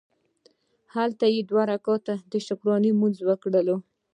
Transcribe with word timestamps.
هلته 0.95 1.25
یې 1.35 1.41
دوه 1.49 1.63
رکعته 1.71 2.13
د 2.31 2.33
شکرانې 2.45 2.91
لمونځ 2.93 3.17
وکړ. 3.23 3.55